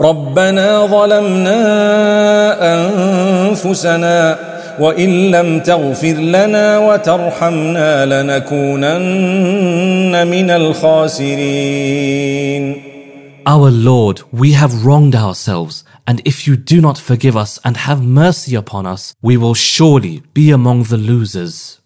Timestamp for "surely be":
19.54-20.52